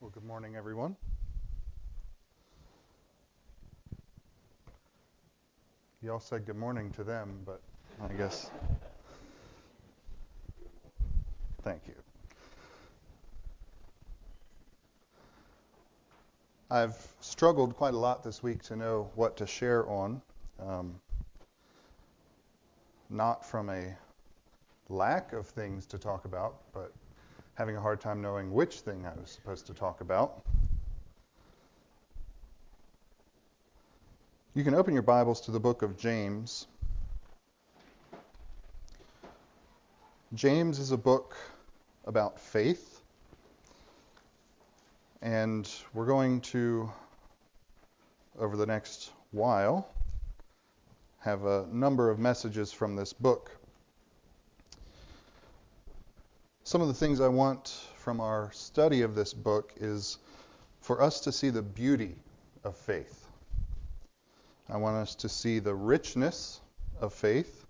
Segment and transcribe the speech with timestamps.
[0.00, 0.96] Well, good morning, everyone.
[6.02, 7.62] You all said good morning to them, but
[8.02, 8.50] I guess.
[11.62, 11.94] Thank you.
[16.70, 20.20] I've struggled quite a lot this week to know what to share on.
[20.60, 21.00] Um,
[23.08, 23.96] not from a
[24.88, 26.92] lack of things to talk about, but
[27.54, 30.42] having a hard time knowing which thing I was supposed to talk about.
[34.54, 36.66] You can open your Bibles to the book of James.
[40.34, 41.36] James is a book
[42.06, 43.00] about faith,
[45.22, 46.90] and we're going to,
[48.38, 49.88] over the next while,
[51.18, 53.50] have a number of messages from this book.
[56.66, 60.16] Some of the things I want from our study of this book is
[60.80, 62.16] for us to see the beauty
[62.64, 63.26] of faith.
[64.70, 66.62] I want us to see the richness
[67.02, 67.66] of faith,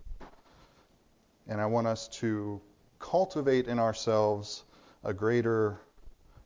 [1.49, 2.61] and I want us to
[2.99, 4.63] cultivate in ourselves
[5.03, 5.77] a greater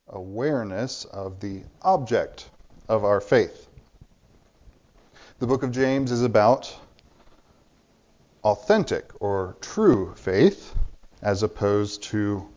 [0.07, 2.49] awareness of the object
[2.87, 3.67] of our faith.
[5.37, 6.75] The book of James is about
[8.43, 10.73] authentic or true faith
[11.21, 12.47] as opposed to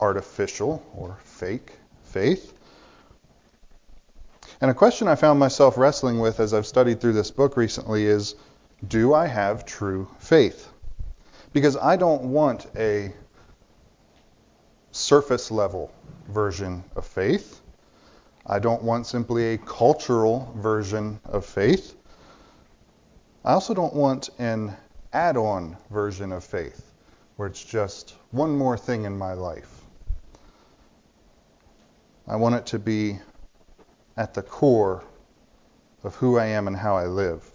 [0.00, 1.72] artificial or fake
[2.04, 2.54] faith.
[4.60, 8.06] And a question I found myself wrestling with as I've studied through this book recently
[8.06, 8.34] is
[8.86, 10.70] do I have true faith?
[11.52, 13.12] Because I don't want a
[14.92, 15.92] surface level
[16.28, 17.60] version of faith.
[18.46, 21.94] I don't want simply a cultural version of faith.
[23.44, 24.76] I also don't want an
[25.12, 26.87] add on version of faith
[27.38, 29.82] where it's just one more thing in my life.
[32.26, 33.20] I want it to be
[34.16, 35.04] at the core
[36.02, 37.48] of who I am and how I live.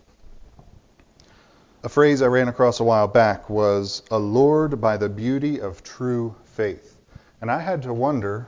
[1.83, 6.33] A phrase I ran across a while back was allured by the beauty of true
[6.45, 6.95] faith.
[7.41, 8.47] And I had to wonder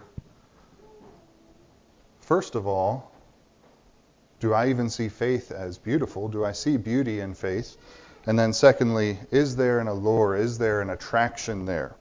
[2.22, 3.12] first of all,
[4.40, 6.29] do I even see faith as beautiful?
[6.29, 7.75] Do I see beauty in faith?
[8.28, 10.36] And then, secondly, is there an allure?
[10.36, 11.96] Is there an attraction there?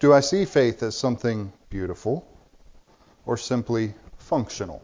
[0.00, 2.26] Do I see faith as something beautiful
[3.24, 4.82] or simply functional?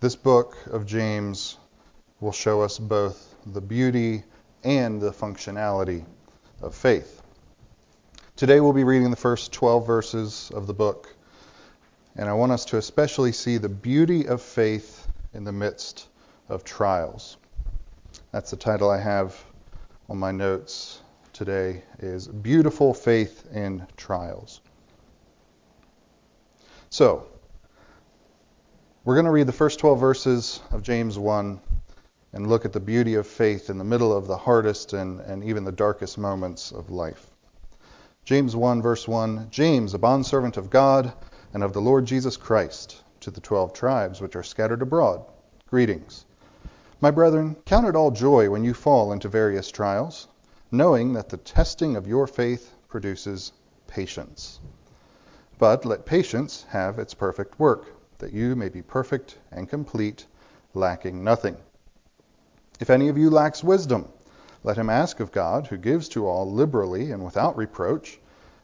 [0.00, 1.56] This book of James
[2.20, 4.22] will show us both the beauty
[4.64, 6.04] and the functionality
[6.60, 7.22] of faith.
[8.36, 11.14] Today we'll be reading the first 12 verses of the book,
[12.16, 16.07] and I want us to especially see the beauty of faith in the midst
[16.48, 17.36] of trials.
[18.32, 19.36] That's the title I have
[20.08, 24.60] on my notes today is Beautiful Faith in Trials.
[26.90, 27.28] So,
[29.04, 31.60] we're going to read the first 12 verses of James 1
[32.32, 35.44] and look at the beauty of faith in the middle of the hardest and, and
[35.44, 37.30] even the darkest moments of life.
[38.24, 41.12] James 1, verse 1 James, a bondservant of God
[41.54, 45.24] and of the Lord Jesus Christ, to the twelve tribes which are scattered abroad,
[45.70, 46.26] greetings.
[47.00, 50.26] My brethren, count it all joy when you fall into various trials,
[50.72, 53.52] knowing that the testing of your faith produces
[53.86, 54.58] patience.
[55.58, 57.86] But let patience have its perfect work,
[58.18, 60.26] that you may be perfect and complete,
[60.74, 61.56] lacking nothing.
[62.80, 64.08] If any of you lacks wisdom,
[64.64, 68.18] let him ask of God, who gives to all liberally and without reproach,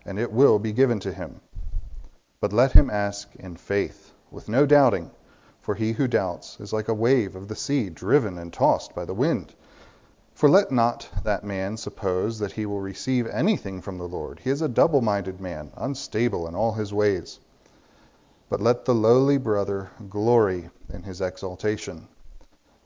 [0.05, 1.41] and it will be given to him.
[2.41, 5.13] But let him ask in faith, with no doubting.
[5.65, 9.07] For he who doubts is like a wave of the sea driven and tossed by
[9.07, 9.55] the wind.
[10.35, 14.41] For let not that man suppose that he will receive anything from the Lord.
[14.41, 17.41] He is a double minded man, unstable in all his ways.
[18.51, 22.09] But let the lowly brother glory in his exaltation,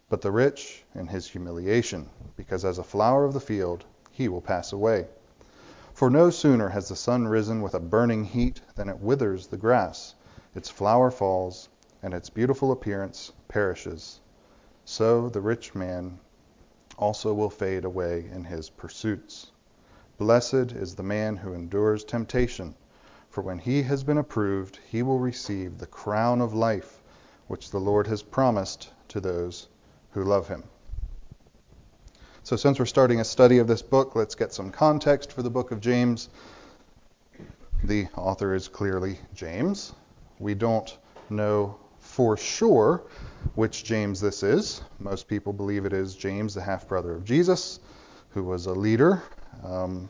[0.08, 4.40] but the rich in his humiliation, because as a flower of the field he will
[4.40, 5.08] pass away.
[5.92, 9.56] For no sooner has the sun risen with a burning heat than it withers the
[9.56, 10.14] grass,
[10.54, 11.68] its flower falls
[12.02, 14.20] and its beautiful appearance perishes.
[14.84, 16.18] So the rich man
[16.96, 19.50] also will fade away in his pursuits.
[20.18, 22.74] Blessed is the man who endures temptation,
[23.30, 27.02] for when he has been approved, he will receive the crown of life
[27.46, 29.68] which the Lord has promised to those
[30.10, 30.64] who love him.
[32.42, 35.50] So, since we're starting a study of this book, let's get some context for the
[35.50, 36.30] book of James.
[37.84, 39.92] The author is clearly James.
[40.38, 40.96] We don't
[41.30, 41.78] know
[42.18, 43.00] for sure
[43.54, 44.82] which James this is.
[44.98, 47.78] Most people believe it is James, the half brother of Jesus,
[48.30, 49.22] who was a leader.
[49.64, 50.08] Um,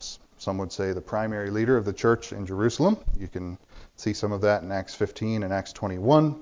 [0.00, 2.96] some would say the primary leader of the church in Jerusalem.
[3.16, 3.56] You can
[3.94, 6.40] see some of that in Acts 15 and Acts 21.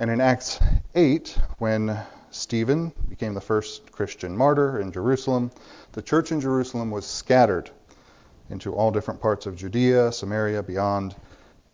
[0.00, 0.58] And in Acts
[0.96, 1.96] 8, when
[2.32, 5.52] Stephen became the first Christian martyr in Jerusalem,
[5.92, 7.70] the church in Jerusalem was scattered
[8.50, 11.14] into all different parts of Judea, Samaria, beyond.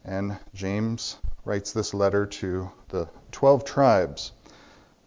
[0.04, 4.32] And James writes this letter to the 12 tribes.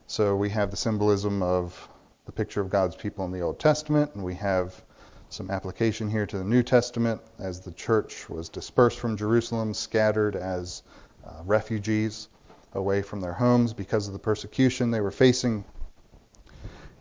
[0.07, 1.89] So we have the symbolism of
[2.25, 4.81] the picture of God's people in the Old Testament, and we have
[5.29, 10.35] some application here to the New Testament as the church was dispersed from Jerusalem, scattered
[10.35, 10.83] as
[11.25, 12.29] uh, refugees
[12.73, 15.65] away from their homes because of the persecution they were facing.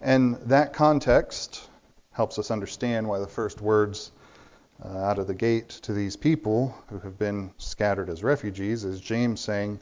[0.00, 1.68] And that context
[2.10, 4.10] helps us understand why the first words
[4.84, 9.00] uh, out of the gate to these people who have been scattered as refugees is
[9.00, 9.80] James saying,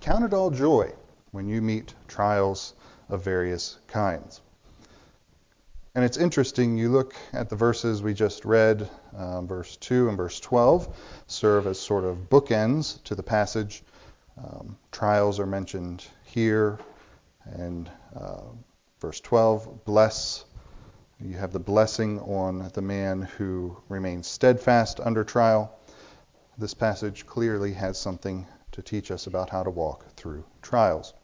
[0.00, 0.92] Count it all joy
[1.32, 2.74] when you meet trials
[3.08, 4.40] of various kinds.
[5.94, 10.16] And it's interesting, you look at the verses we just read, um, verse 2 and
[10.16, 10.94] verse 12,
[11.26, 13.82] serve as sort of bookends to the passage.
[14.36, 16.78] Um, trials are mentioned here,
[17.46, 18.42] and uh,
[19.00, 20.44] verse 12, bless.
[21.20, 25.78] You have the blessing on the man who remains steadfast under trial.
[26.58, 31.14] This passage clearly has something to teach us about how to walk through trials.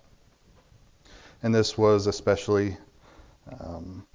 [1.43, 2.77] And this was especially
[3.61, 4.07] um,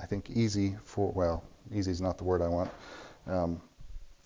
[0.00, 1.42] I think, easy for, well,
[1.72, 2.70] easy is not the word I want.
[3.26, 3.60] Um,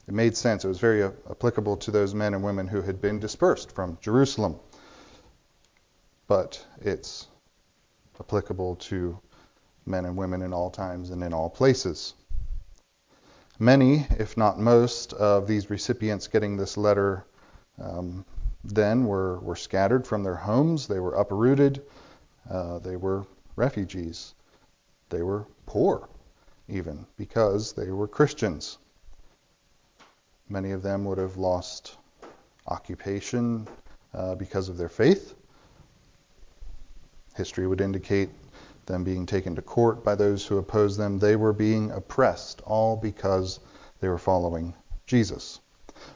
[0.06, 0.64] it made sense.
[0.64, 3.98] It was very uh, applicable to those men and women who had been dispersed from
[4.00, 4.56] Jerusalem.
[6.28, 7.26] But it's
[8.20, 9.18] applicable to
[9.86, 12.14] men and women in all times and in all places.
[13.58, 17.24] Many, if not most, of these recipients getting this letter
[17.78, 18.24] um,
[18.64, 20.86] then were, were scattered from their homes.
[20.86, 21.82] They were uprooted.
[22.50, 23.24] Uh, they were
[23.54, 24.34] refugees.
[25.08, 26.08] They were poor,
[26.68, 28.78] even because they were Christians.
[30.48, 31.96] Many of them would have lost
[32.66, 33.66] occupation
[34.14, 35.34] uh, because of their faith.
[37.36, 38.30] History would indicate
[38.86, 41.18] them being taken to court by those who opposed them.
[41.18, 43.60] They were being oppressed, all because
[44.00, 44.74] they were following
[45.06, 45.60] Jesus.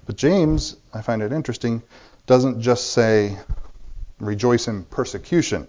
[0.06, 1.82] But James, I find it interesting,
[2.26, 3.38] doesn't just say,
[4.18, 5.66] rejoice in persecution.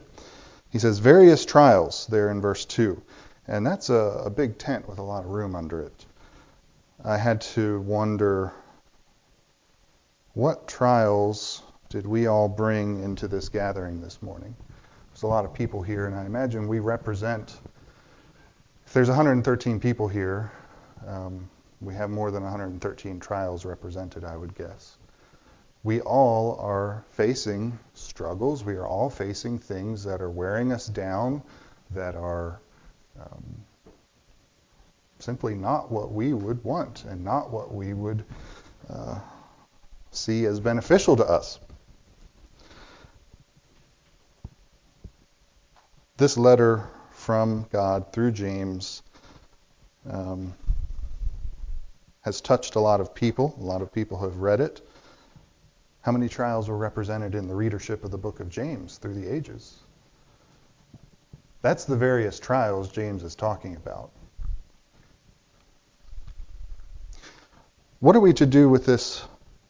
[0.69, 3.01] He says various trials there in verse 2.
[3.47, 6.05] And that's a, a big tent with a lot of room under it.
[7.03, 8.53] I had to wonder
[10.33, 14.55] what trials did we all bring into this gathering this morning?
[15.21, 17.55] There's a lot of people here, and I imagine we represent,
[18.87, 20.51] if there's 113 people here,
[21.05, 21.47] um,
[21.79, 24.97] we have more than 113 trials represented, I would guess.
[25.83, 28.63] We all are facing struggles.
[28.63, 31.43] We are all facing things that are wearing us down,
[31.91, 32.59] that are
[33.21, 33.63] um,
[35.19, 38.25] simply not what we would want and not what we would
[38.89, 39.19] uh,
[40.09, 41.59] see as beneficial to us.
[46.21, 49.01] This letter from God through James
[50.07, 50.53] um,
[52.21, 53.55] has touched a lot of people.
[53.59, 54.87] A lot of people have read it.
[56.01, 59.27] How many trials were represented in the readership of the book of James through the
[59.27, 59.79] ages?
[61.63, 64.11] That's the various trials James is talking about.
[67.99, 69.25] What are we to do with this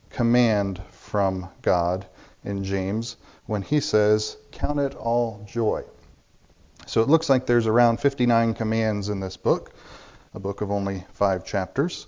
[0.10, 2.08] command from God
[2.43, 3.15] in James
[3.46, 5.86] when he says, Count it all joy?
[6.85, 9.71] So it looks like there's around 59 commands in this book,
[10.33, 12.07] a book of only five chapters.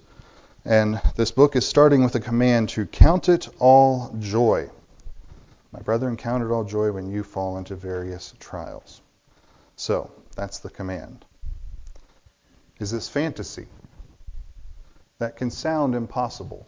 [0.66, 4.70] And this book is starting with a command to count it all joy.
[5.72, 9.02] My brethren, count it all joy when you fall into various trials.
[9.76, 11.26] So, that's the command.
[12.80, 13.68] Is this fantasy?
[15.20, 16.68] That can sound impossible.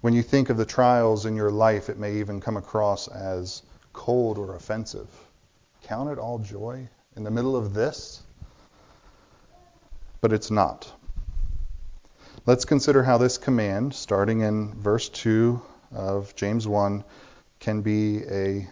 [0.00, 3.62] When you think of the trials in your life, it may even come across as
[3.96, 5.08] cold or offensive.
[5.82, 8.22] Count it all joy in the middle of this?
[10.20, 10.92] But it's not.
[12.44, 15.60] Let's consider how this command, starting in verse 2
[15.92, 17.02] of James 1,
[17.58, 18.68] can be a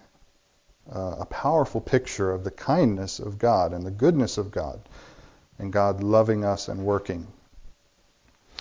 [0.92, 4.80] uh, a powerful picture of the kindness of God and the goodness of God
[5.58, 7.26] and God loving us and working.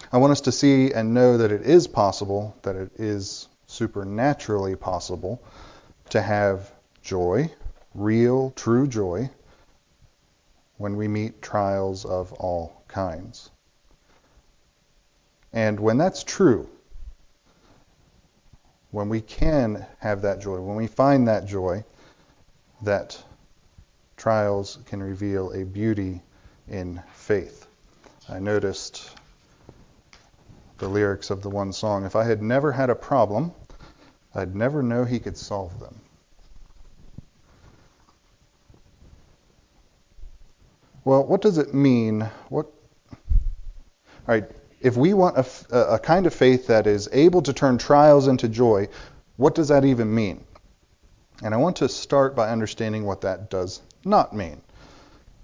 [0.10, 4.77] I want us to see and know that it is possible, that it is supernaturally
[4.77, 5.43] possible
[6.10, 7.51] to have joy,
[7.93, 9.29] real, true joy,
[10.77, 13.50] when we meet trials of all kinds.
[15.53, 16.67] And when that's true,
[18.91, 21.83] when we can have that joy, when we find that joy,
[22.81, 23.22] that
[24.17, 26.22] trials can reveal a beauty
[26.67, 27.67] in faith.
[28.29, 29.17] I noticed
[30.77, 33.53] the lyrics of the one song if I had never had a problem,
[34.35, 35.99] I'd never know he could solve them.
[41.05, 42.21] Well, what does it mean?
[42.49, 42.67] What?
[43.11, 44.49] All right,
[44.79, 48.47] if we want a, a kind of faith that is able to turn trials into
[48.47, 48.87] joy,
[49.37, 50.45] what does that even mean?
[51.43, 54.61] And I want to start by understanding what that does not mean.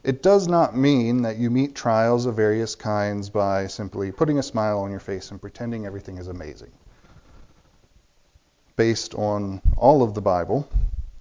[0.04, 4.44] It does not mean that you meet trials of various kinds by simply putting a
[4.44, 6.72] smile on your face and pretending everything is amazing.
[8.80, 10.66] Based on all of the Bible,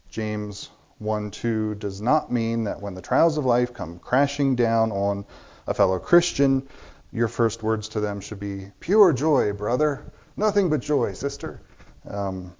[0.08, 4.92] James 1 2 does not mean that when the trials of life come crashing down
[4.92, 5.26] on
[5.66, 6.68] a fellow Christian,
[7.10, 10.04] your first words to them should be, Pure joy, brother.
[10.36, 11.60] Nothing but joy, sister.
[12.08, 12.54] Um,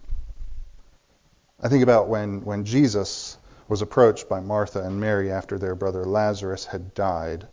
[1.62, 3.38] I think about when, when Jesus
[3.68, 7.46] was approached by Martha and Mary after their brother Lazarus had died.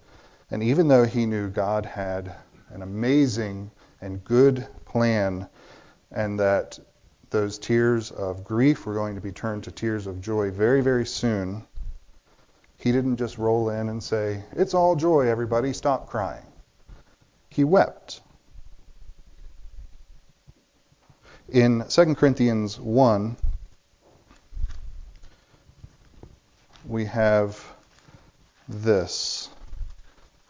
[0.50, 2.36] And even though he knew God had
[2.72, 3.70] an amazing
[4.02, 5.48] and good plan,
[6.12, 6.80] and that
[7.30, 11.06] those tears of grief were going to be turned to tears of joy very, very
[11.06, 11.66] soon,
[12.78, 16.46] he didn't just roll in and say, It's all joy, everybody, stop crying.
[17.50, 18.22] He wept.
[21.50, 23.38] In 2 Corinthians 1,
[26.88, 27.64] we have
[28.68, 29.50] this.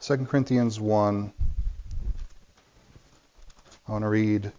[0.02, 1.34] 2 Corinthians 1.
[3.88, 4.52] I want to read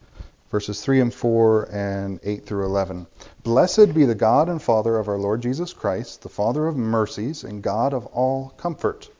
[0.50, 3.06] verses 3 and 4 and 8 through 11.
[3.42, 7.42] Blessed be the God and Father of our Lord Jesus Christ, the Father of mercies
[7.42, 9.10] and God of all comfort,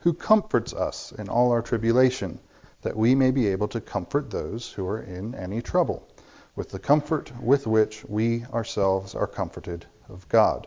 [0.00, 2.40] who comforts us in all our tribulation,
[2.82, 6.02] that we may be able to comfort those who are in any trouble,
[6.56, 10.66] with the comfort with which we ourselves are comforted of God.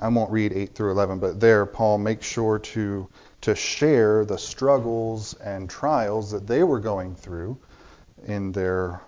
[0.00, 3.08] I won't read 8 through 11, but there Paul makes sure to,
[3.42, 7.58] to share the struggles and trials that they were going through
[8.24, 9.00] in their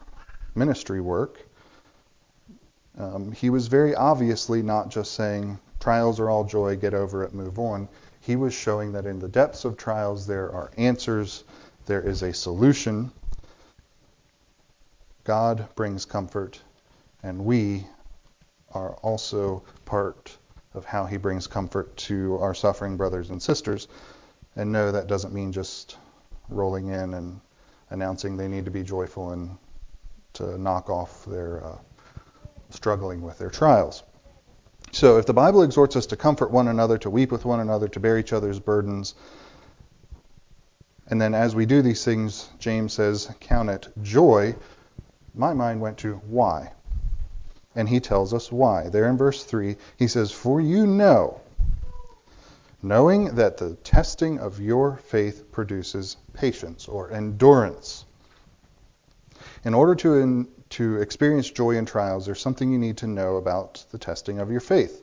[0.55, 1.41] ministry work.
[2.99, 7.33] Um, he was very obviously not just saying, trials are all joy, get over it,
[7.33, 7.89] move on.
[8.21, 11.45] He was showing that in the depths of trials there are answers,
[11.87, 13.11] there is a solution.
[15.25, 16.61] God brings comfort,
[17.23, 17.87] and we
[18.73, 20.37] are also part
[20.75, 23.89] of how he brings comfort to our suffering brothers and sisters.
[24.57, 25.97] And no, that doesn't mean just
[26.49, 27.41] rolling in and
[27.91, 29.57] announcing they need to be joyful and
[30.33, 31.79] to knock off their uh,
[32.71, 34.03] struggling with their trials.
[34.93, 37.87] So, if the Bible exhorts us to comfort one another, to weep with one another,
[37.89, 39.15] to bear each other's burdens,
[41.07, 44.55] and then as we do these things, James says, count it joy,
[45.35, 46.73] my mind went to why?
[47.75, 48.89] And he tells us why.
[48.89, 51.41] There in verse 3, he says, For you know,
[52.83, 58.07] knowing that the testing of your faith produces patience or endurance.
[59.65, 63.37] In order to, in, to experience joy in trials, there's something you need to know
[63.37, 65.03] about the testing of your faith.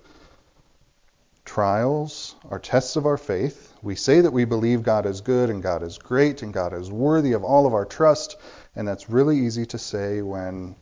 [1.46, 3.74] Trials are tests of our faith.
[3.82, 6.92] We say that we believe God is good and God is great and God is
[6.92, 8.38] worthy of all of our trust,
[8.76, 10.76] and that's really easy to say when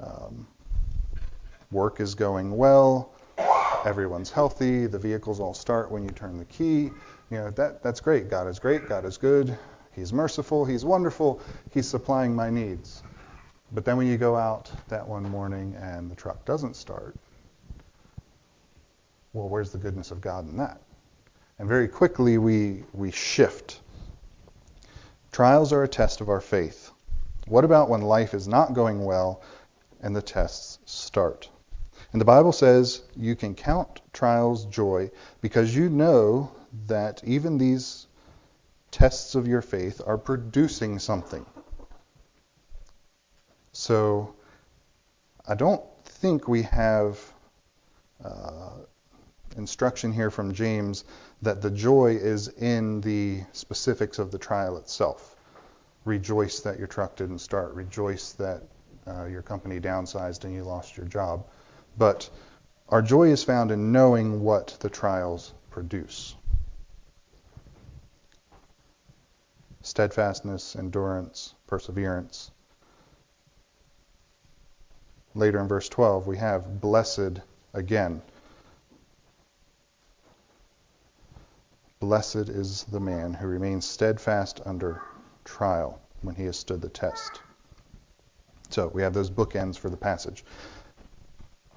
[0.00, 0.46] um,
[1.70, 3.12] work is going well,
[3.84, 6.90] everyone's healthy, the vehicles all start when you turn the key.
[7.30, 8.30] You know, that, that's great.
[8.30, 9.56] God is great, God is good,
[9.92, 11.40] He's merciful, He's wonderful,
[11.72, 13.02] He's supplying my needs.
[13.72, 17.16] But then when you go out that one morning and the truck doesn't start,
[19.32, 20.80] well, where's the goodness of God in that?
[21.58, 23.80] And very quickly we, we shift.
[25.32, 26.90] Trials are a test of our faith.
[27.46, 29.42] What about when life is not going well
[30.00, 31.50] and the tests start?
[32.12, 35.10] And the Bible says you can count trials joy
[35.40, 36.50] because you know
[36.86, 38.06] that even these
[38.90, 41.44] tests of your faith are producing something.
[43.72, 44.34] So
[45.46, 47.20] I don't think we have
[48.24, 48.70] uh,
[49.56, 51.04] instruction here from James
[51.42, 55.36] that the joy is in the specifics of the trial itself.
[56.04, 57.74] Rejoice that your truck didn't start.
[57.74, 58.62] Rejoice that
[59.06, 61.46] uh, your company downsized and you lost your job.
[61.96, 62.28] But
[62.88, 66.36] our joy is found in knowing what the trials produce
[69.86, 72.50] steadfastness, endurance, perseverance.
[75.34, 77.40] Later in verse 12, we have blessed
[77.72, 78.20] again.
[82.00, 85.00] Blessed is the man who remains steadfast under
[85.44, 87.40] trial when he has stood the test.
[88.70, 90.44] So we have those bookends for the passage.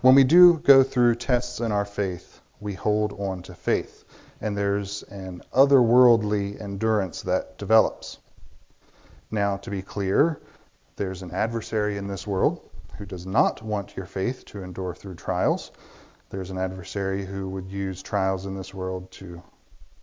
[0.02, 4.06] When we do go through tests in our faith, we hold on to faith.
[4.42, 8.20] and there's an otherworldly endurance that develops.
[9.30, 10.40] Now, to be clear,
[10.96, 12.62] there's an adversary in this world
[12.98, 15.72] who does not want your faith to endure through trials.
[16.30, 19.42] There's an adversary who would use trials in this world to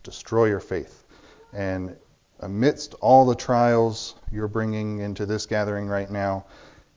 [0.02, 1.04] destroy your faith.
[1.52, 1.96] And
[2.40, 6.44] amidst all the trials you're bringing into this gathering right now,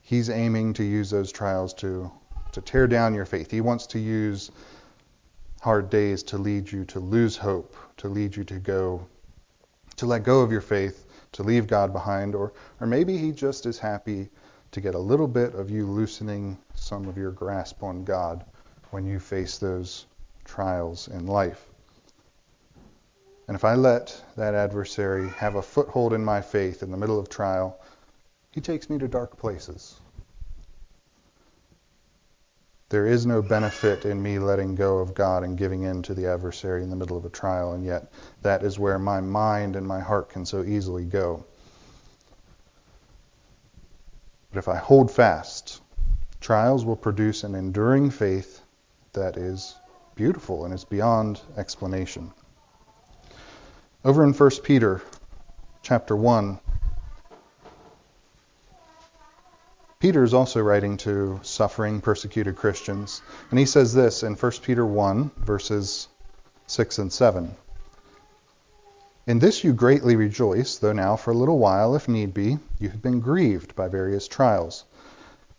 [0.02, 2.10] he's aiming to use those trials to,
[2.52, 3.50] to tear down your faith.
[3.50, 4.50] He wants to use
[5.60, 9.06] hard days to lead you to lose hope, to lead you to go,
[9.96, 13.66] to let go of your faith, to leave God behind, or, or maybe He just
[13.66, 14.28] is happy
[14.72, 18.44] to get a little bit of you loosening some of your grasp on God
[18.90, 20.06] when you face those
[20.44, 21.66] trials in life.
[23.48, 27.18] And if I let that adversary have a foothold in my faith in the middle
[27.18, 27.80] of trial,
[28.52, 29.99] he takes me to dark places.
[32.90, 36.26] There is no benefit in me letting go of God and giving in to the
[36.26, 39.86] adversary in the middle of a trial, and yet that is where my mind and
[39.86, 41.44] my heart can so easily go.
[44.50, 45.80] But if I hold fast,
[46.40, 48.60] trials will produce an enduring faith
[49.12, 49.76] that is
[50.16, 52.32] beautiful and is beyond explanation.
[54.04, 55.00] Over in 1 Peter
[55.82, 56.58] chapter 1,
[60.00, 63.20] Peter is also writing to suffering, persecuted Christians.
[63.50, 66.08] And he says this in 1 Peter 1, verses
[66.68, 67.54] 6 and 7.
[69.26, 72.88] In this you greatly rejoice, though now for a little while, if need be, you
[72.88, 74.84] have been grieved by various trials,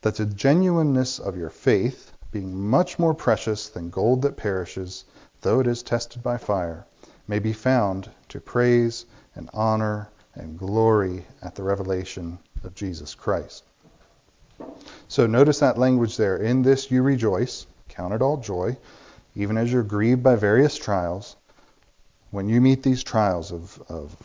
[0.01, 5.05] that the genuineness of your faith, being much more precious than gold that perishes,
[5.41, 6.87] though it is tested by fire,
[7.27, 9.05] may be found to praise
[9.35, 13.65] and honor and glory at the revelation of Jesus Christ.
[15.07, 16.37] So notice that language there.
[16.37, 18.77] In this you rejoice, count it all joy,
[19.35, 21.35] even as you're grieved by various trials.
[22.31, 24.15] When you meet these trials of, of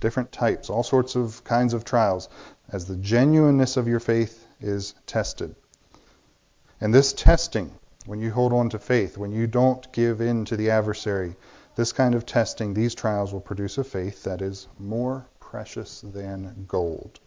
[0.00, 2.28] different types, all sorts of kinds of trials,
[2.70, 5.54] as the genuineness of your faith is tested.
[6.80, 7.70] And this testing,
[8.04, 11.36] when you hold on to faith, when you don't give in to the adversary,
[11.74, 16.64] this kind of testing, these trials will produce a faith that is more precious than
[16.68, 17.20] gold.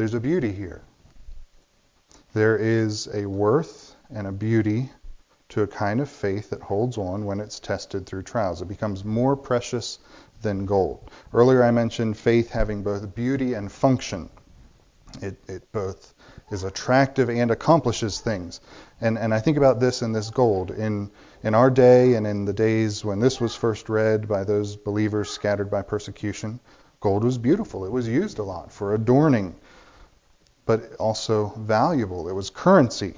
[0.00, 0.80] There's a beauty here.
[2.32, 4.90] There is a worth and a beauty
[5.50, 8.62] to a kind of faith that holds on when it's tested through trials.
[8.62, 9.98] It becomes more precious
[10.40, 11.10] than gold.
[11.34, 14.30] Earlier I mentioned faith having both beauty and function.
[15.20, 16.14] It, it both
[16.50, 18.62] is attractive and accomplishes things.
[19.02, 20.70] And, and I think about this in this gold.
[20.70, 21.10] In,
[21.42, 25.28] in our day and in the days when this was first read by those believers
[25.28, 26.58] scattered by persecution,
[27.00, 27.84] gold was beautiful.
[27.84, 29.56] It was used a lot for adorning
[30.70, 32.28] but also valuable.
[32.28, 33.14] It was currency.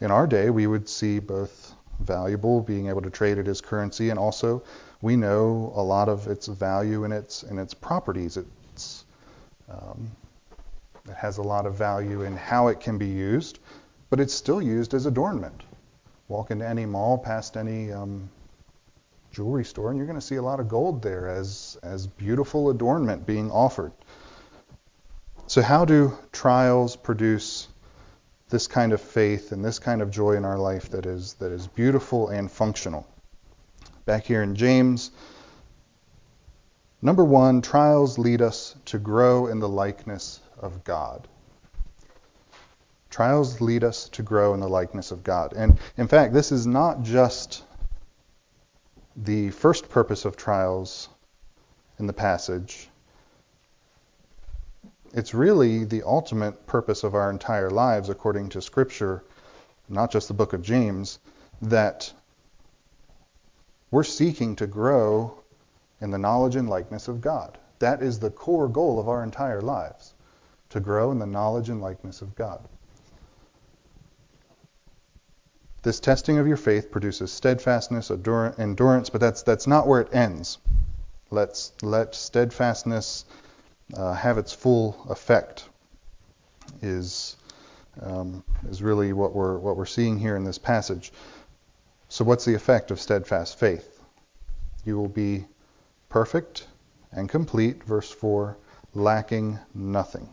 [0.00, 4.10] In our day, we would see both valuable, being able to trade it as currency,
[4.10, 4.62] and also
[5.02, 8.36] we know a lot of its value in its in its properties.
[8.36, 9.04] It's
[9.68, 10.08] um,
[11.08, 13.58] it has a lot of value in how it can be used,
[14.08, 15.64] but it's still used as adornment.
[16.28, 18.30] Walk into any mall, past any um,
[19.32, 22.70] jewelry store, and you're going to see a lot of gold there as as beautiful
[22.70, 23.90] adornment being offered.
[25.48, 27.68] So, how do trials produce
[28.50, 31.52] this kind of faith and this kind of joy in our life that is, that
[31.52, 33.06] is beautiful and functional?
[34.04, 35.10] Back here in James,
[37.00, 41.26] number one, trials lead us to grow in the likeness of God.
[43.08, 45.54] Trials lead us to grow in the likeness of God.
[45.54, 47.64] And in fact, this is not just
[49.16, 51.08] the first purpose of trials
[51.98, 52.90] in the passage,
[55.12, 59.24] it's really the ultimate purpose of our entire lives, according to Scripture,
[59.88, 61.18] not just the book of James,
[61.62, 62.12] that
[63.90, 65.38] we're seeking to grow
[66.00, 67.58] in the knowledge and likeness of God.
[67.78, 70.14] That is the core goal of our entire lives,
[70.70, 72.60] to grow in the knowledge and likeness of God.
[75.82, 80.58] This testing of your faith produces steadfastness, endurance, but that's, that's not where it ends.
[81.30, 83.24] Let's let steadfastness
[83.94, 85.68] uh, have its full effect
[86.82, 87.36] is
[88.02, 91.12] um, is really what we're what we're seeing here in this passage.
[92.08, 94.02] So what's the effect of steadfast faith?
[94.84, 95.44] You will be
[96.08, 96.66] perfect
[97.12, 98.56] and complete, verse 4,
[98.94, 100.28] lacking nothing.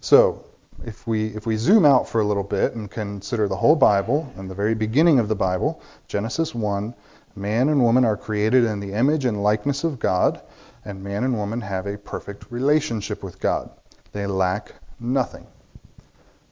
[0.00, 0.44] So,
[0.84, 4.32] if we if we zoom out for a little bit and consider the whole Bible
[4.36, 6.94] and the very beginning of the Bible, Genesis 1,
[7.36, 10.40] man and woman are created in the image and likeness of God
[10.84, 13.70] and man and woman have a perfect relationship with God.
[14.12, 15.46] They lack nothing.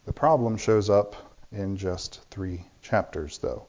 [0.06, 1.14] The problem shows up
[1.52, 3.66] in just three chapters, though.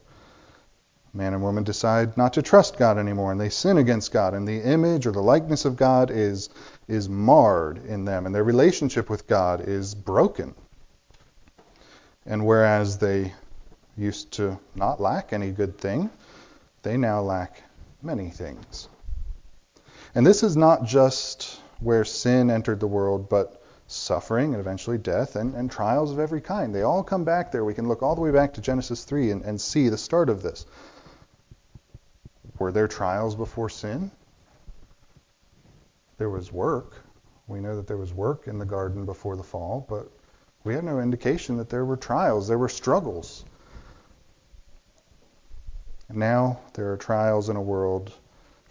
[1.13, 4.47] Man and woman decide not to trust God anymore, and they sin against God, and
[4.47, 6.50] the image or the likeness of God is,
[6.88, 10.56] is marred in them, and their relationship with God is broken.
[12.26, 13.34] And whereas they
[13.97, 16.10] used to not lack any good thing,
[16.84, 17.62] they now lack
[18.02, 18.88] many things.
[20.13, 25.36] And this is not just where sin entered the world, but suffering and eventually death
[25.36, 26.74] and, and trials of every kind.
[26.74, 27.65] They all come back there.
[27.65, 30.30] We can look all the way back to Genesis 3 and, and see the start
[30.30, 30.65] of this.
[32.60, 34.12] Were there trials before sin?
[36.17, 36.93] There was work.
[37.47, 40.10] We know that there was work in the garden before the fall, but
[40.63, 43.43] we have no indication that there were trials, there were struggles.
[46.08, 48.13] And now there are trials in a world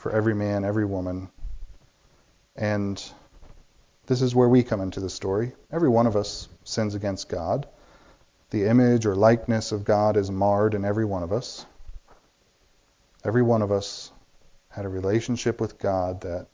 [0.00, 1.28] for every man, every woman.
[2.56, 3.02] And
[4.06, 5.52] this is where we come into the story.
[5.70, 7.68] Every one of us sins against God.
[8.48, 11.66] The image or likeness of God is marred in every one of us.
[13.24, 14.10] Every one of us
[14.70, 16.46] had a relationship with God that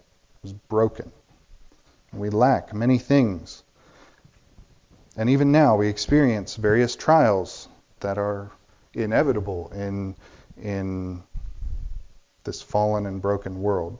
[0.43, 1.13] was broken.
[2.13, 3.63] We lack many things.
[5.17, 7.69] And even now, we experience various trials
[8.01, 8.51] that are
[8.93, 10.17] inevitable in,
[10.61, 11.23] in
[12.47, 13.99] this fallen and broken world.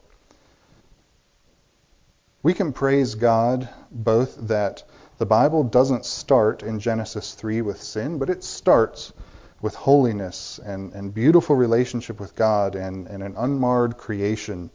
[2.41, 4.83] We can praise God both that
[5.17, 9.13] the Bible doesn't start in Genesis 3 with sin, but it starts
[9.61, 14.69] with holiness and, and beautiful relationship with God and, and an unmarred creation.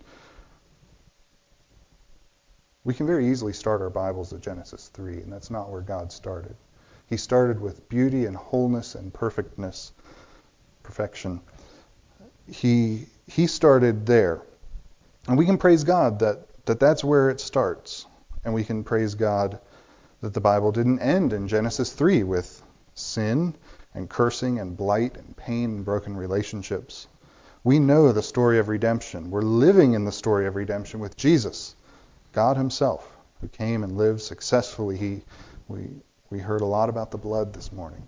[2.85, 6.11] We can very easily start our Bibles at Genesis 3, and that's not where God
[6.11, 6.57] started.
[7.07, 9.93] He started with beauty and wholeness and perfectness,
[10.83, 11.41] perfection.
[12.53, 14.43] He, he started there.
[15.27, 18.07] And we can praise God that, that that's where it starts.
[18.45, 19.59] And we can praise God
[20.21, 22.63] that the Bible didn't end in Genesis 3 with
[22.95, 23.55] sin
[23.95, 27.07] and cursing and blight and pain and broken relationships.
[27.65, 29.31] We know the story of redemption.
[29.31, 31.75] We're living in the story of redemption with Jesus,
[32.33, 34.97] God Himself, who came and lived successfully.
[34.97, 35.23] He,
[35.69, 35.89] we,
[36.31, 38.03] we heard a lot about the blood this morning.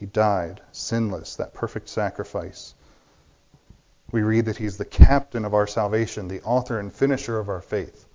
[0.00, 2.74] He died sinless, that perfect sacrifice.
[4.10, 7.60] We read that He's the captain of our salvation, the author and finisher of our
[7.60, 8.06] faith.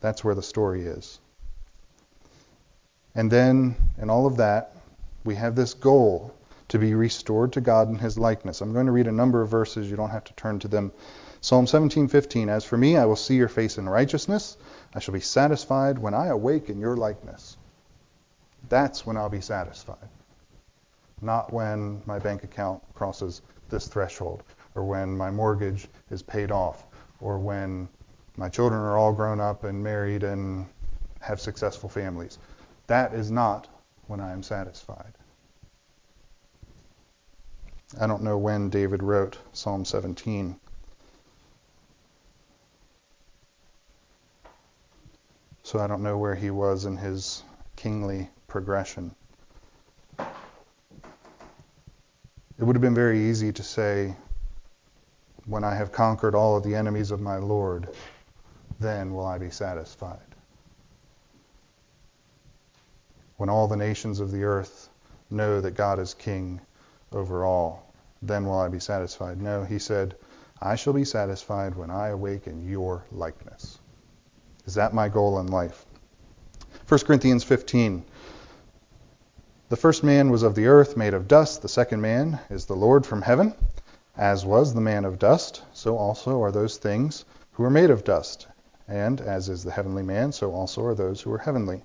[0.00, 1.18] That's where the story is.
[3.16, 4.76] And then, in all of that,
[5.24, 6.32] we have this goal
[6.68, 8.60] to be restored to God in his likeness.
[8.60, 9.90] I'm going to read a number of verses.
[9.90, 10.92] You don't have to turn to them.
[11.40, 14.56] Psalm 17:15 As for me, I will see your face in righteousness.
[14.94, 17.56] I shall be satisfied when I awake in your likeness.
[18.68, 20.08] That's when I'll be satisfied.
[21.22, 24.42] Not when my bank account crosses this threshold
[24.74, 26.84] or when my mortgage is paid off
[27.20, 27.88] or when
[28.36, 30.66] my children are all grown up and married and
[31.20, 32.38] have successful families.
[32.88, 33.68] That is not
[34.08, 35.12] when I am satisfied.
[38.00, 40.58] I don't know when David wrote Psalm 17.
[45.62, 47.44] So I don't know where he was in his
[47.76, 49.14] kingly progression.
[50.18, 50.26] It
[52.58, 54.14] would have been very easy to say,
[55.46, 57.88] When I have conquered all of the enemies of my Lord,
[58.80, 60.32] then will I be satisfied
[63.42, 64.88] when all the nations of the earth
[65.28, 66.60] know that God is king
[67.10, 69.42] over all, then will I be satisfied.
[69.42, 70.14] No, he said,
[70.60, 73.80] I shall be satisfied when I awake in your likeness.
[74.64, 75.84] Is that my goal in life?
[76.86, 78.04] 1 Corinthians 15.
[79.72, 81.62] The first man was of the earth, made of dust.
[81.62, 83.54] The second man is the Lord from heaven.
[84.18, 88.04] As was the man of dust, so also are those things who are made of
[88.04, 88.48] dust.
[88.86, 91.82] And as is the heavenly man, so also are those who are heavenly.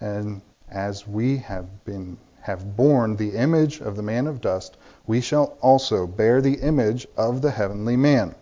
[0.00, 4.76] And as we have been have borne the image of the man of dust,
[5.08, 8.36] we shall also bear the image of the heavenly man.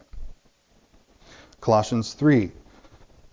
[1.63, 2.53] Colossians 3,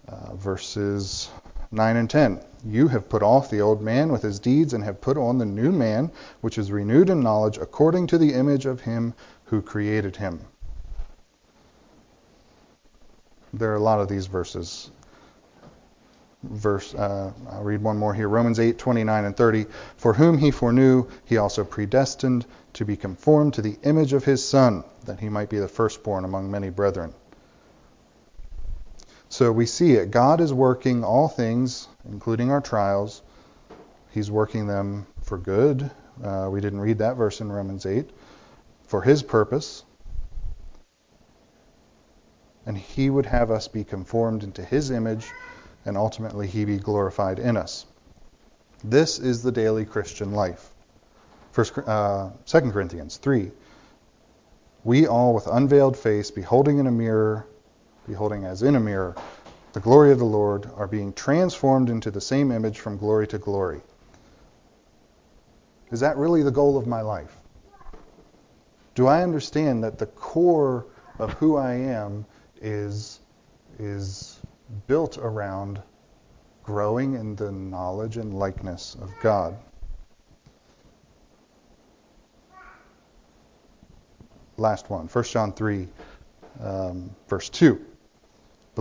[0.08, 1.30] uh, verses
[1.72, 2.40] 9 and 10.
[2.64, 5.46] You have put off the old man with his deeds and have put on the
[5.46, 9.14] new man, which is renewed in knowledge according to the image of him
[9.46, 10.42] who created him.
[13.54, 14.92] There are a lot of these verses.
[16.44, 18.28] Verse uh, I'll read one more here.
[18.28, 19.66] Romans 8 29 and 30
[19.98, 24.48] for whom he foreknew he also predestined to be conformed to the image of his
[24.48, 27.14] son that he might be the firstborn among many brethren
[29.42, 33.24] so we see it God is working all things including our trials
[34.12, 35.90] he's working them for good
[36.24, 38.08] uh, we didn't read that verse in Romans 8
[38.86, 39.84] for his purpose
[42.68, 45.32] and he would have us be conformed into his image
[45.86, 47.88] and ultimately he be glorified in us.
[48.84, 50.70] This is the daily Christian life.
[51.52, 53.52] First, uh, 2 Corinthians 3.
[54.84, 57.48] We all, with unveiled face, beholding in a mirror,
[58.08, 59.16] beholding as in a mirror,
[59.74, 63.38] the glory of the Lord, are being transformed into the same image from glory to
[63.38, 63.82] glory.
[65.92, 67.38] Is that really the goal of my life?
[68.96, 70.86] Do I understand that the core
[71.20, 72.26] of who I am
[72.62, 73.20] is,
[73.80, 74.40] is
[74.88, 75.82] built around
[76.64, 79.58] growing in the knowledge and likeness of God?
[84.58, 85.88] Last one, 1 John 3,
[86.62, 87.84] um, verse 2.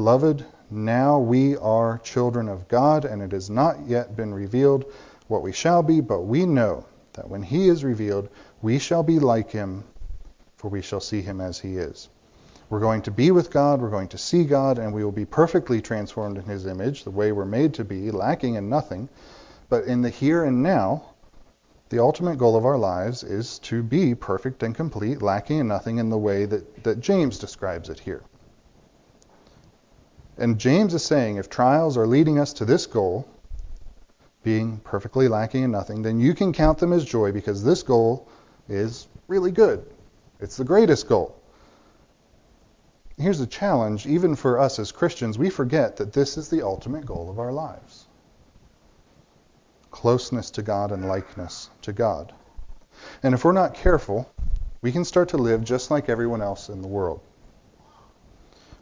[0.00, 4.86] Beloved, now we are children of God, and it has not yet been revealed
[5.28, 8.30] what we shall be, but we know that when he is revealed,
[8.62, 9.84] we shall be like him,
[10.56, 12.08] for we shall see him as he is.
[12.70, 15.26] We're going to be with God, we're going to see God, and we will be
[15.26, 19.10] perfectly transformed in his image, the way we're made to be, lacking in nothing.
[19.68, 21.10] But in the here and now,
[21.90, 25.98] the ultimate goal of our lives is to be perfect and complete, lacking in nothing
[25.98, 28.22] in the way that, that James describes it here.
[30.40, 33.28] And James is saying if trials are leading us to this goal,
[34.42, 38.26] being perfectly lacking in nothing, then you can count them as joy because this goal
[38.66, 39.84] is really good.
[40.40, 41.36] It's the greatest goal.
[43.18, 47.04] Here's the challenge, even for us as Christians, we forget that this is the ultimate
[47.04, 48.06] goal of our lives
[49.90, 52.32] closeness to God and likeness to God.
[53.24, 54.32] And if we're not careful,
[54.80, 57.20] we can start to live just like everyone else in the world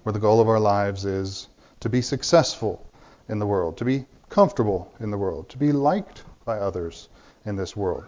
[0.09, 1.49] where the goal of our lives is
[1.81, 2.83] to be successful
[3.29, 7.11] in the world, to be comfortable in the world, to be liked by others
[7.45, 8.07] in this world.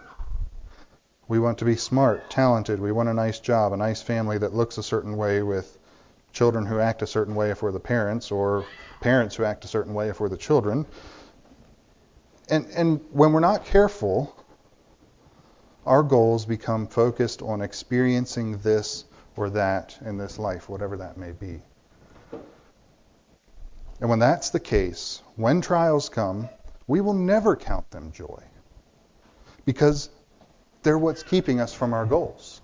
[1.27, 2.79] We want to be smart, talented.
[2.79, 5.77] We want a nice job, a nice family that looks a certain way with
[6.33, 8.65] children who act a certain way if we're the parents, or
[8.99, 10.87] parents who act a certain way if we're the children.
[12.49, 14.35] And, and when we're not careful,
[15.85, 19.05] our goals become focused on experiencing this
[19.37, 21.61] or that in this life, whatever that may be.
[24.01, 26.49] And when that's the case, when trials come,
[26.87, 28.43] we will never count them joy
[29.63, 30.09] because
[30.81, 32.61] they're what's keeping us from our goals.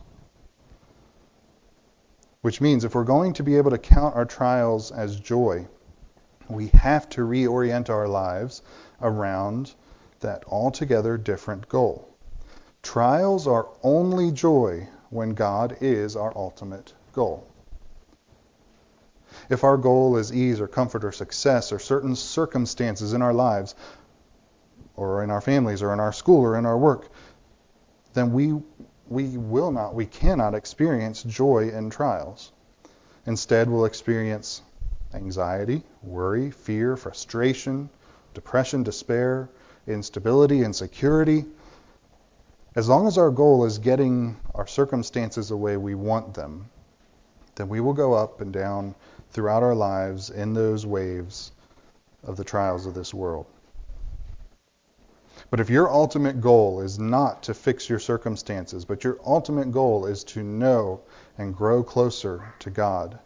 [2.41, 5.67] Which means if we're going to be able to count our trials as joy,
[6.49, 8.63] we have to reorient our lives
[9.01, 9.73] around
[10.21, 12.09] that altogether different goal.
[12.81, 17.47] Trials are only joy when God is our ultimate goal.
[19.49, 23.75] If our goal is ease or comfort or success or certain circumstances in our lives
[24.95, 27.09] or in our families or in our school or in our work,
[28.13, 28.59] then we
[29.09, 32.51] we will not, we cannot experience joy in trials.
[33.25, 34.61] Instead, we'll experience
[35.13, 37.89] anxiety, worry, fear, frustration,
[38.33, 39.49] depression, despair,
[39.87, 41.45] instability, insecurity.
[42.75, 46.69] As long as our goal is getting our circumstances the way we want them,
[47.55, 48.93] then we will go up and down
[49.37, 51.51] throughout our lives in those waves
[52.23, 53.45] of the trials of this world.
[55.51, 60.07] But if your ultimate goal is not to fix your circumstances, but your ultimate goal
[60.07, 61.01] is to know
[61.37, 63.19] and grow closer to God,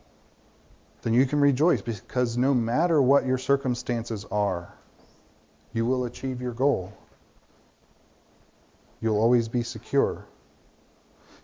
[1.01, 4.73] then you can rejoice because no matter what your circumstances are,
[5.71, 6.91] you will achieve your goal.
[8.99, 10.25] You'll always be secure.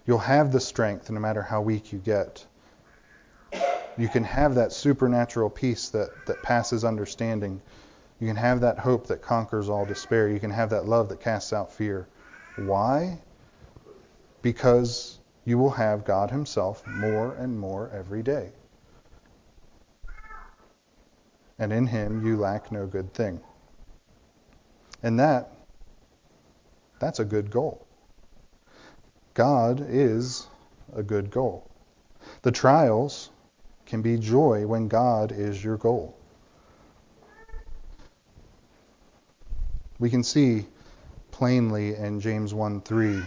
[0.06, 2.46] You'll have the strength no matter how weak you get
[3.98, 7.62] you can have that supernatural peace that, that passes understanding.
[8.20, 10.30] You can have that hope that conquers all despair.
[10.30, 12.08] You can have that love that casts out fear.
[12.56, 13.20] Why?
[14.42, 18.52] Because you will have God Himself more and more every day.
[21.58, 23.40] And in Him you lack no good thing.
[25.02, 25.52] And that,
[27.00, 27.88] that's a good goal.
[29.34, 30.48] God is
[30.96, 31.70] a good goal.
[32.42, 33.30] The trials
[33.88, 36.16] can be joy when God is your goal.
[39.98, 40.66] We can see
[41.32, 43.22] plainly in James 1 3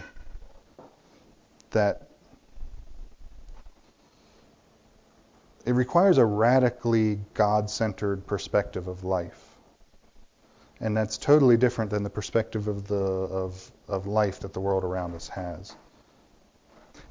[1.71, 2.07] that
[5.65, 9.47] it requires a radically God centered perspective of life.
[10.79, 14.83] And that's totally different than the perspective of, the, of, of life that the world
[14.83, 15.75] around us has.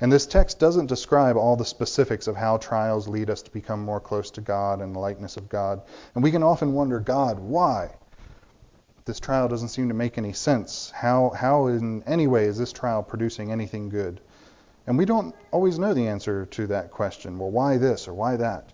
[0.00, 3.84] And this text doesn't describe all the specifics of how trials lead us to become
[3.84, 5.82] more close to God and the likeness of God.
[6.14, 7.90] And we can often wonder, God, why?
[9.04, 10.90] This trial doesn't seem to make any sense.
[10.90, 14.20] How, how in any way is this trial producing anything good?
[14.86, 17.38] And we don't always know the answer to that question.
[17.38, 18.72] Well, why this or why that?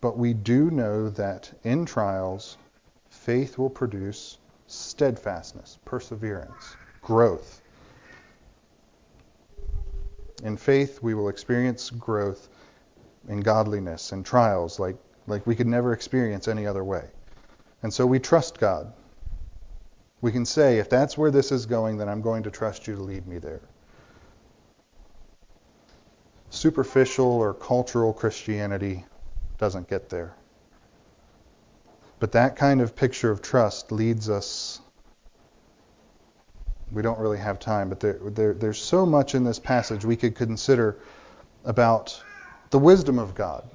[0.00, 2.58] But we do know that in trials,
[3.08, 7.62] faith will produce steadfastness, perseverance, growth.
[10.42, 12.48] In faith, we will experience growth
[13.28, 14.96] in godliness and trials like,
[15.26, 17.04] like we could never experience any other way.
[17.82, 18.92] And so we trust God.
[20.20, 22.96] We can say, if that's where this is going, then I'm going to trust you
[22.96, 23.60] to lead me there.
[26.50, 29.04] Superficial or cultural Christianity
[29.58, 30.34] doesn't get there.
[32.18, 34.80] But that kind of picture of trust leads us.
[36.96, 40.16] We don't really have time, but there, there, there's so much in this passage we
[40.16, 40.96] could consider
[41.66, 42.24] about
[42.70, 43.68] the wisdom of God.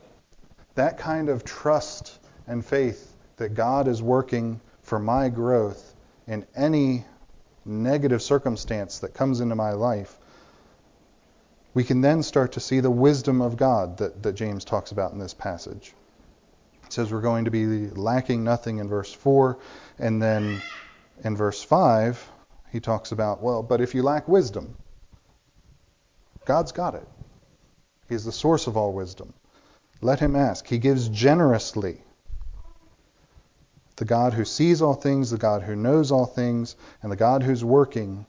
[0.73, 5.93] That kind of trust and faith that God is working for my growth
[6.25, 7.05] in any
[7.63, 10.17] negative circumstance that comes into my life,
[11.75, 15.11] we can then start to see the wisdom of God that, that James talks about
[15.11, 15.93] in this passage.
[16.85, 19.59] It says we're going to be lacking nothing in verse 4,
[19.99, 20.63] and then
[21.23, 22.31] in verse 5,
[22.71, 24.75] he talks about, well, but if you lack wisdom,
[26.45, 27.07] God's got it.
[28.07, 29.33] He's the source of all wisdom.
[30.01, 30.65] Let him ask.
[30.65, 32.01] He gives generously.
[33.97, 37.43] The God who sees all things, the God who knows all things, and the God
[37.43, 38.25] who's working,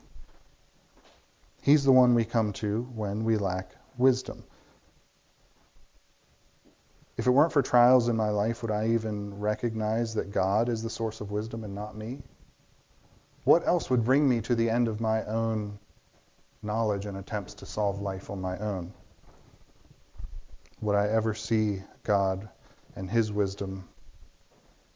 [1.63, 4.45] he's the one we come to when we lack wisdom.
[7.17, 10.83] If it weren't for trials in my life, would I even recognize that God is
[10.83, 12.23] the source of wisdom and not me?
[13.45, 15.79] What else would bring me to the end of my own
[16.63, 18.93] knowledge and attempts to solve life on my own?
[20.83, 22.49] would I ever see God
[22.97, 23.89] and His wisdom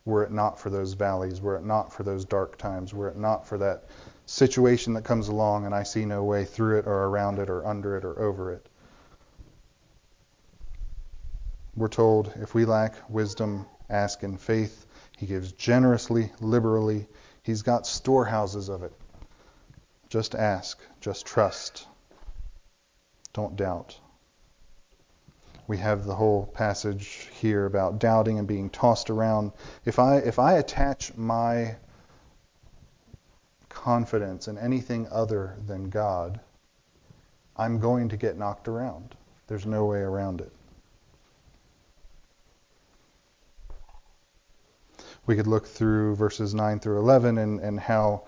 [0.05, 3.17] were it not for those valleys, were it not for those dark times, were it
[3.17, 3.85] not for that
[4.27, 7.65] situation that comes along and I see no way through it or around it or
[7.67, 8.69] under it or over it.
[11.77, 14.87] We're told if we lack wisdom, ask in faith.
[15.19, 17.07] He gives generously, liberally.
[17.47, 18.93] He's got storehouses of it.
[20.11, 21.87] Just ask, just trust.
[23.33, 23.99] Don't doubt
[25.69, 29.53] we have the whole passage here about doubting and being tossed around.
[29.85, 31.77] If I if I attach my
[33.69, 36.41] confidence in anything other than God,
[37.57, 39.17] I'm going to get knocked around.
[39.49, 40.53] There's no way around it.
[45.27, 48.23] We could look through verses 9 through 11 and, and how,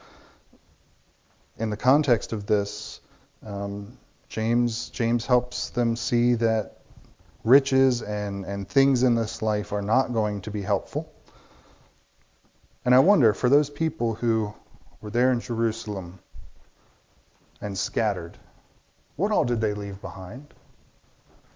[1.57, 3.01] in the context of this,
[3.47, 3.97] um,
[4.29, 6.79] James James helps them see that
[7.45, 11.11] riches and, and things in this life are not going to be helpful.
[12.85, 14.53] And I wonder, for those people who
[15.01, 16.19] were there in Jerusalem
[17.61, 18.37] and scattered,
[19.17, 20.53] what all did they leave behind?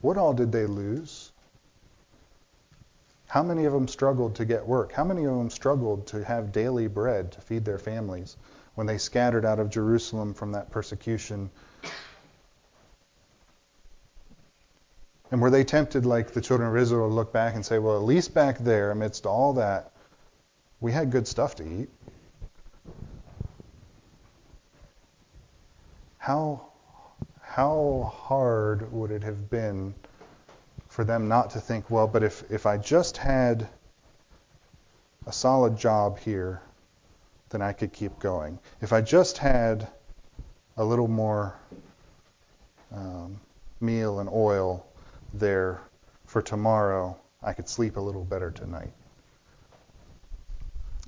[0.01, 1.32] What all did they lose?
[3.33, 4.93] How many of them struggled to get work?
[4.93, 8.37] How many of them struggled to have daily bread to feed their families
[8.75, 11.49] when they scattered out of Jerusalem from that persecution
[15.31, 17.97] And were they tempted, like the children of Israel, to look back and say, well,
[17.97, 19.93] at least back there, amidst all that,
[20.83, 21.89] we had good stuff to eat?
[26.19, 26.67] How,
[27.41, 29.95] how hard would it have been
[30.93, 33.67] for them not to think, well, but if, if I just had
[35.27, 36.61] a solid job here,
[37.49, 38.59] then I could keep going.
[38.83, 39.89] If I just had
[40.77, 41.55] a little more
[42.95, 43.41] um,
[43.81, 44.87] meal and oil,
[45.33, 45.81] there
[46.27, 48.93] for tomorrow, I could sleep a little better tonight.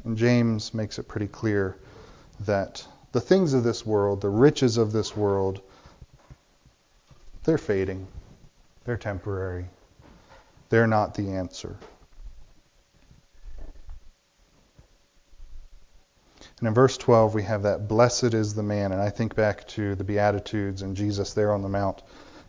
[0.04, 1.76] And James makes it pretty clear
[2.40, 5.60] that the things of this world, the riches of this world,
[7.44, 8.06] they're fading.
[8.84, 9.66] They're temporary.
[10.74, 11.76] They're not the answer.
[16.58, 18.90] And in verse 12, we have that blessed is the man.
[18.90, 22.02] And I think back to the Beatitudes and Jesus there on the Mount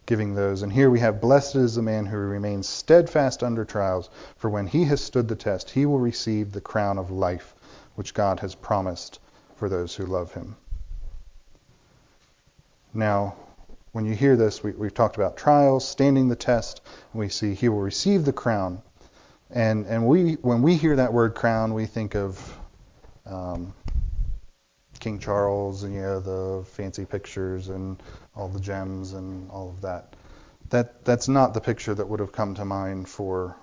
[0.08, 0.64] giving those.
[0.64, 4.66] And here we have, Blessed is the man who remains steadfast under trials, for when
[4.66, 7.54] he has stood the test, he will receive the crown of life
[7.94, 9.20] which God has promised
[9.56, 10.56] for those who love him.
[12.92, 13.36] Now,
[13.96, 16.82] when you hear this, we, have talked about trials, standing the test,
[17.14, 18.82] and we see he will receive the crown.
[19.50, 22.58] And, and we, when we hear that word crown, we think of
[23.26, 23.74] um,
[25.00, 28.04] King Charles and you know the fancy pictures and
[28.36, 30.14] all the gems and all of that.
[30.72, 33.56] That that's not the picture that would have come to mind for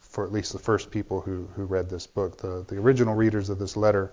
[0.00, 2.38] for at least the first people who, who read this book.
[2.38, 4.12] The the original readers of this letter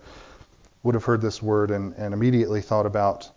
[0.83, 3.31] would have heard this word and, and immediately thought about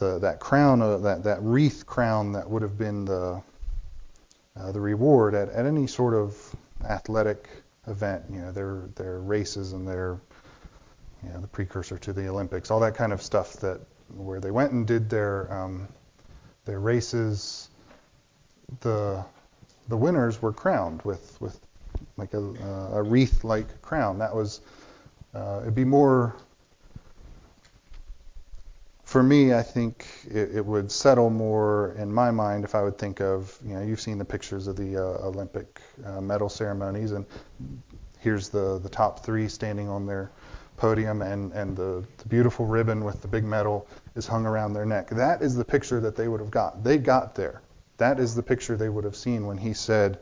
[0.00, 3.40] the that crown, uh, that that wreath crown that would have been the
[4.56, 6.36] uh, the reward at, at any sort of
[6.84, 7.48] athletic
[7.86, 8.24] event.
[8.32, 10.18] You know, their their races and their
[11.22, 13.80] you know, the precursor to the Olympics, all that kind of stuff that
[14.16, 15.86] where they went and did their um,
[16.64, 17.68] their races,
[18.80, 19.24] the
[19.88, 21.60] the winners were crowned with with
[22.16, 22.38] like a,
[22.92, 24.18] a wreath-like crown.
[24.18, 24.60] That was
[25.34, 26.36] uh, it'd be more
[29.10, 32.96] for me, I think it, it, would settle more in my mind if I would
[32.96, 37.10] think of, you know, you've seen the pictures of the uh, Olympic uh, medal ceremonies,
[37.10, 37.26] and
[38.20, 40.30] here's the, the top three standing on their
[40.76, 44.86] podium, and, and the, the beautiful ribbon with the big medal is hung around their
[44.86, 45.10] neck.
[45.10, 46.84] That is the picture that they would have got.
[46.84, 47.62] They got there.
[47.96, 50.20] That is the picture they would have seen when he said,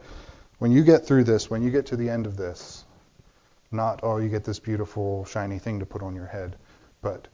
[0.61, 2.87] when you get through this, when you get to the end of this,
[3.71, 6.57] not, oh, you get this beautiful, shiny thing to put on your head,
[7.03, 7.29] but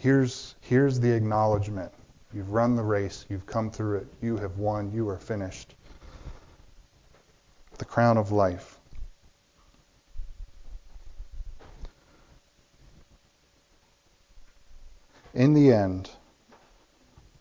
[0.00, 1.92] Here's, here's the acknowledgement.
[2.32, 3.26] You've run the race.
[3.28, 4.06] You've come through it.
[4.22, 4.90] You have won.
[4.94, 5.74] You are finished.
[7.76, 8.78] The crown of life.
[15.34, 16.08] In the end,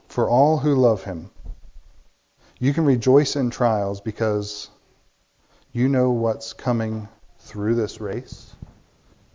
[0.10, 1.30] for all who love him,
[2.60, 4.70] you can rejoice in trials because
[5.72, 7.08] you know what's coming
[7.40, 8.49] through this race.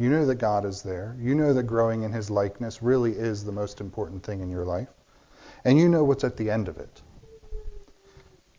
[0.05, 1.17] You know that God is there.
[1.19, 4.67] You know that growing in His likeness really is the most important thing in your
[4.67, 4.91] life.
[5.65, 7.01] And you know what's at the end of it.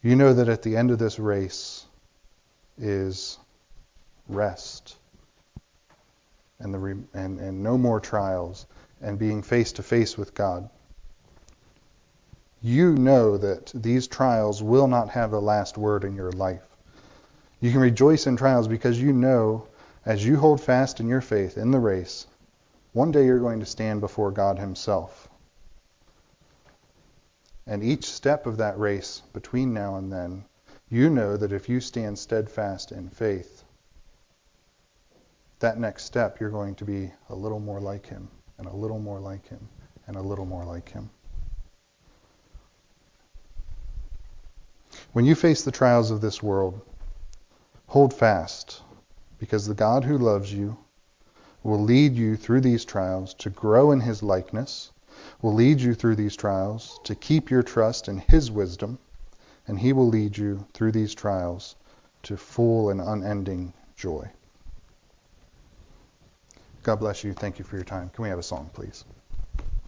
[0.02, 1.86] You know that at the end of this race
[2.80, 3.38] is
[4.28, 4.98] rest
[6.58, 8.66] and, the re- and, and no more trials
[9.00, 10.68] and being face to face with God.
[12.64, 16.66] You know that these trials will not have the last word in your life.
[17.62, 19.68] You can rejoice in trials because you know
[20.06, 22.28] as you hold fast in your faith in the race,
[22.94, 25.28] one day you're going to stand before God Himself.
[27.66, 30.46] And each step of that race between now and then,
[30.90, 33.64] you know that if you stand steadfast in faith,
[35.60, 38.28] that next step you're going to be a little more like Him,
[38.60, 39.68] and a little more like Him,
[40.06, 41.10] and a little more like Him.
[45.14, 46.80] When you face the trials of this world,
[47.88, 48.82] hold fast
[49.40, 50.78] because the God who loves you
[51.64, 54.92] will lead you through these trials to grow in his likeness,
[55.42, 59.00] will lead you through these trials to keep your trust in his wisdom,
[59.68, 61.76] and he will lead you through these trials
[62.24, 64.30] to full and unending joy.
[66.84, 67.34] God bless you.
[67.34, 68.10] Thank you for your time.
[68.10, 69.06] Can we have a song, please?